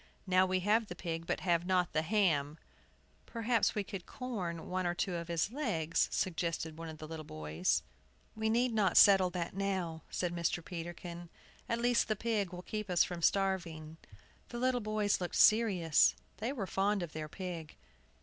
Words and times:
Now 0.25 0.47
we 0.47 0.61
have 0.61 0.87
the 0.87 0.95
pig, 0.95 1.27
but 1.27 1.41
have 1.41 1.63
not 1.63 1.93
the 1.93 2.01
ham!" 2.01 2.57
"Perhaps 3.27 3.75
we 3.75 3.83
could 3.83 4.07
'corn' 4.07 4.67
one 4.67 4.87
or 4.87 4.95
two 4.95 5.13
of 5.13 5.27
his 5.27 5.51
legs," 5.51 6.07
suggested 6.11 6.75
one 6.75 6.89
of 6.89 6.97
the 6.97 7.07
little 7.07 7.23
boys. 7.23 7.83
"We 8.35 8.49
need 8.49 8.73
not 8.73 8.97
settle 8.97 9.29
that 9.29 9.53
now," 9.55 10.01
said 10.09 10.33
Mr. 10.35 10.65
Peterkin. 10.65 11.29
"At 11.69 11.79
least 11.79 12.07
the 12.07 12.15
pig 12.15 12.51
will 12.51 12.63
keep 12.63 12.89
us 12.89 13.03
from 13.03 13.21
starving." 13.21 13.97
The 14.49 14.57
little 14.57 14.81
boys 14.81 15.21
looked 15.21 15.35
serious; 15.35 16.15
they 16.37 16.51
were 16.51 16.65
fond 16.65 17.03
of 17.03 17.13
their 17.13 17.29
pig. 17.29 17.75